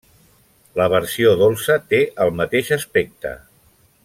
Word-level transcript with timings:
La 0.79 0.87
versió 0.93 1.35
dolça 1.43 1.77
té 1.93 2.01
el 2.27 2.35
mateix 2.43 2.73
aspecte. 2.81 3.37